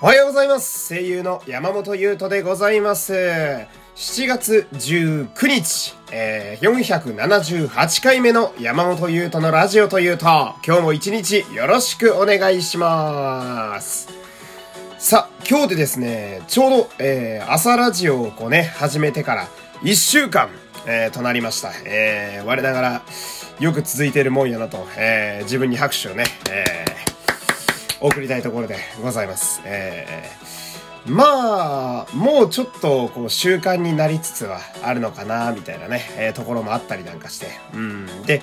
[0.00, 0.94] おはようございます。
[0.94, 3.14] 声優の山本優斗でございます。
[3.14, 10.24] 7月19日、えー、478回目の山本優斗のラジオというと、
[10.64, 14.08] 今日も一日よろしくお願いします。
[15.00, 19.48] さあ、今日でですね、ちょうど、えー、朝ラジオをこうね、始めてから
[19.82, 20.48] 1週間、
[20.86, 21.72] えー、となりました。
[21.84, 23.02] えー、我ながら、
[23.58, 27.17] よく続いているもんやなと、えー、自分に拍手をね、えー、
[28.00, 29.60] 送りたいところでございます。
[29.64, 37.48] えー、まあ、もうちょっと、こう、習慣になりつつはあるのかな、みたいなね、えー、ところもあったりなんかして。
[37.74, 38.22] うん。
[38.22, 38.42] で、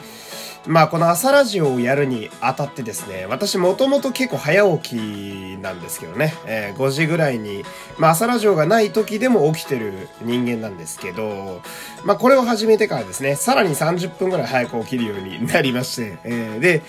[0.68, 7.64] まあこの朝ラジオをやるにあたってですね、私もともと結構早起きなんですけどね、えー、5時ぐらいに、
[7.98, 11.62] まあ朝ラジオがない時でも起きてる人間なんですけど、
[12.04, 16.82] まあこれを始めてからですね、さらに30分ぐらい早く起きるようになりまして、えー、で、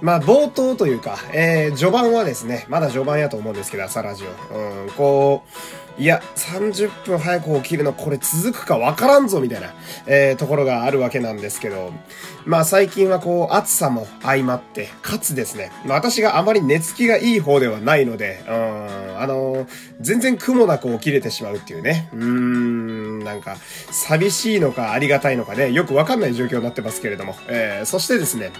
[0.00, 4.54] まあ冒頭というか、えー、序盤はですね、まだ序盤やと思うんですけど、朝ラジオ。
[4.54, 5.44] うん、こ
[5.91, 9.74] う、いや、30分早く起きるのこれ続くか分からんぞみたいな、
[10.06, 11.92] えー、ところがあるわけなんですけど、
[12.44, 19.66] まあ最近はこう暑さも相まって、かつですね、私があまり寝つきがいい方ではないので、うん、あのー、
[20.00, 23.56] 全然雲なく起きれてしまうっていうね、うーん、なんか、
[23.90, 28.52] 寂しいのかありがたいのかね、よくわかんない状況になってますけれども、えー、そしてですね、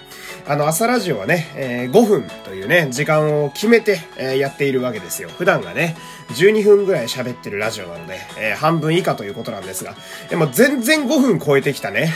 [0.47, 5.29] あの朝ラジオはね、えー、5分というね、時間を決めて、え、やっているわけですよ。
[5.29, 5.95] 普段がね、
[6.29, 9.95] 12分ぐらい喋ってるラジオなので、え、半分以下ということなんですが、
[10.29, 12.13] でも全然5分超えてきたね。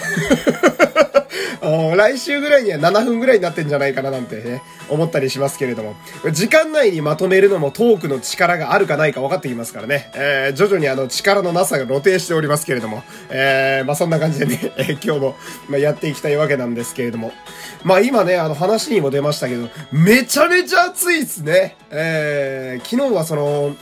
[1.96, 5.96] 来週ぐらいには7分ぐらいになってんじゃないかななんてね、思ったりしますけれども、
[6.32, 15.36] 時間内にまとめるのもトークの力があるかないか分かってきますからね、えー、徐々にあの力のなさが露呈しておりますけれども、えー、まあそんな感じでね、えー、今日も、
[15.70, 17.32] ま、やっていきたいわけなんですけれども、
[17.84, 21.76] まあ今ね、あの話にも出ましたけど、めちゃめちゃ暑いっすね。
[21.90, 23.76] えー、昨日はその、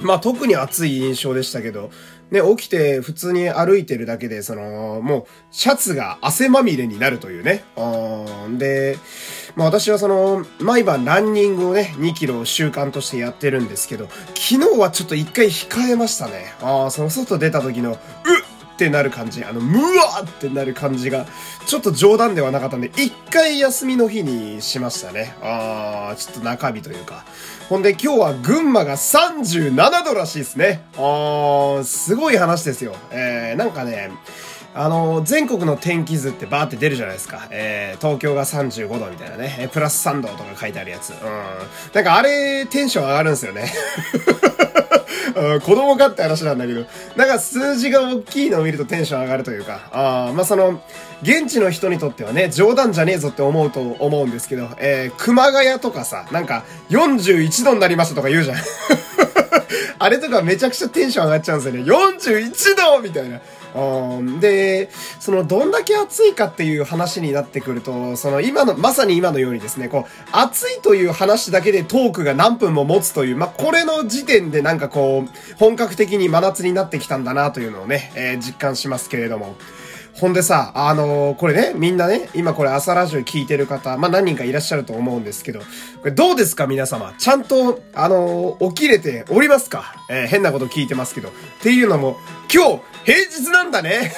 [0.00, 1.90] まあ特に暑い印象でしたけど、
[2.32, 7.62] ね、起きて普通に歩いてるだけで、その、もう、シャツが汗まみれになるというね。
[8.56, 8.96] で、
[9.54, 16.54] まあ私はその、毎晩ランニングをね、2キロを習慣としてやってるんですけど、昨日はちょっと一回控えましたね。
[16.62, 17.98] ああ、その外出た時の、うっ
[18.72, 21.26] ってなる感じ、あの、ムワーってなる感じが、
[21.66, 25.34] ちょっと冗談ではなかったんで、一回休みの日にしましたね。
[25.42, 27.24] あー、ちょっと中日というか。
[27.68, 30.84] ほんで今日は群馬が37度らしいですね。
[30.96, 32.94] あー、すごい話ですよ。
[33.10, 34.10] えー、なんかね、
[34.74, 37.46] あの、全国の天気図ってバーって出るじゃないですか。
[37.50, 39.68] えー、東京が35度みたいなね。
[39.72, 41.10] プラス3度とか書いてあるやつ。
[41.10, 41.16] うん。
[41.92, 43.70] なんかあれ、テンション上がるんですよね。
[45.34, 46.84] うん、子供かって話なんだけど、
[47.16, 50.82] なんか数字が大きいのを見るとテンション上がるというか、あまあその、
[51.22, 58.56] 現地の人にとってはね、冗談じゃねえぞって思うと思うんですけど、えー、熊谷とかさ、なんか41度になりましたとか言うじゃん。
[59.98, 61.90] あれとかめちゃくちゃテンション上がっちゃうんですよね。
[61.90, 63.40] 41度みたいな。
[64.40, 79.56] で、その、どんだけ暑いかっていう話になってくると、その、今の、まさに今のようにですね、こう、暑いという話だけでトークが何分も持つという、まあ、これの時点でなんかこう、本格的に真夏になってきたんだなというのをね、えー、実感しますけれども。
[80.14, 85.64] ほんでさ、あのー、これね、みんなね、今これ朝ラジオ聞いてる方、まあ、何人かいらっしゃると思うんですけど、こ
[86.04, 87.14] れどうですか皆様？
[87.18, 89.94] ちゃんと、あのー、起きれておりますか？
[90.10, 91.28] えー、変なこと聞いてますけど。
[91.28, 92.18] っていうのも、
[92.52, 94.12] 今日、平日なんだね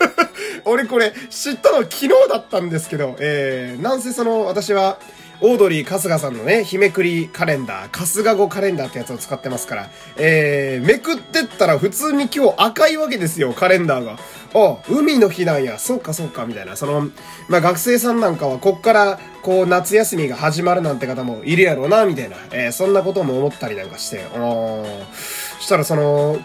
[0.64, 4.98] 俺これ、知ったの昨日だったんですけど、えー、なんせその、私は、
[5.42, 14.18] オードリー春日さんのね、日めくりカレンダー、春日語カレンダーってやつを使ってますから、えー、めくってったら普通に今日赤いわけですよ、カレンダーが。
[14.54, 16.76] あ、海の日なんや、そうかそうか、みたいな。
[16.76, 17.10] その、
[17.48, 22.36] まあ、学生さんなんかは、こっから、こう、夏休みが始まるなんて方もいるやろうな、みたいな。
[22.52, 26.38] えー、そんなことも思ったりなんかして、あそしたらその、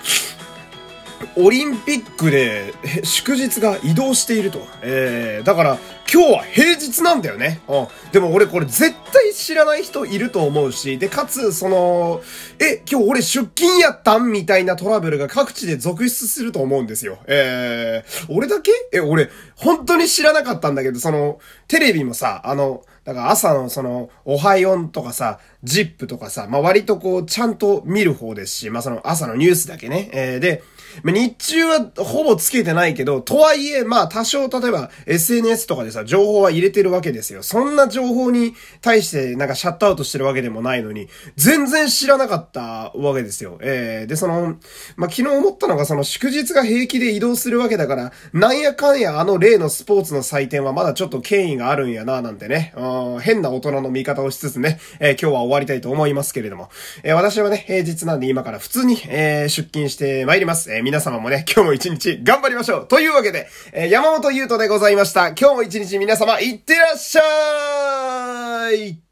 [1.35, 2.73] オリンピックで
[3.03, 4.65] 祝日が移動していると。
[4.81, 5.77] えー、だから
[6.11, 7.61] 今日は平日なんだよね。
[7.67, 7.87] うん。
[8.11, 12.21] でも俺これ絶対知らない人いると思うし、で、かつ、その、
[12.59, 17.19] え、今日俺出勤やったんみたいなトラブルが各地で続出すると思うんですよ。
[17.27, 18.71] えー、俺だけ？
[18.91, 30.09] え、俺、本当に知らなかったんだけど、その、テレビもさ、あの、だから朝のその、おはよんとかさ、ジップとかさ、まあ、割とこう、ちゃんと見る方ですし、まあ、その朝のニュースだけね。
[30.13, 30.61] えー、で、
[31.03, 37.43] 日中はほぼつけてないけど、とはいえ、まあ多少例えば SNS とかでさ、情報は入れてるわけですよ。
[37.43, 43.57] そんな情報に対してなんかシャットアウトしてるわけでもないのに、全然知らなかったわけですよ。
[43.61, 44.57] えー、で、その、
[44.95, 56.69] まあ昨日思ったのがその祝日が平気で移動するわけだから、なんやかんやあの例のスポーツの祭典はまだちょっと権威があるんやな、なんてね、うん変な大人の見方をしつつね、えー、今日は終わりたいと思いますけれども、
[57.03, 60.71] えー、私はね、平日なんで今から普通に、えー、出勤して参ります。
[60.73, 65.29] え皆様もね、今日も一日頑張りましょうというわけで、えー、山本優斗でございました。
[65.29, 69.10] 今日も一日皆様、いってらっしゃい